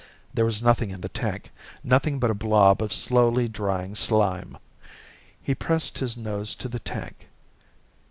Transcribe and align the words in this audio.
There 0.33 0.45
was 0.45 0.63
nothing 0.63 0.89
in 0.89 1.01
the 1.01 1.09
tank, 1.09 1.51
nothing 1.83 2.17
but 2.17 2.31
a 2.31 2.33
blob 2.33 2.81
of 2.81 2.91
slowly 2.91 3.47
drying 3.47 3.93
slime. 3.93 4.57
He 5.43 5.53
pressed 5.53 5.99
his 5.99 6.17
nose 6.17 6.55
to 6.55 6.67
the 6.67 6.79
tank. 6.79 7.29